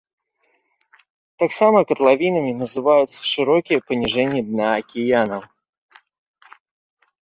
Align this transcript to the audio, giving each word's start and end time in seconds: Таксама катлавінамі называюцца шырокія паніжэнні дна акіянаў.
Таксама 1.43 1.77
катлавінамі 1.91 2.51
называюцца 2.63 3.19
шырокія 3.35 3.79
паніжэнні 3.87 4.41
дна 4.51 4.67
акіянаў. 4.83 5.41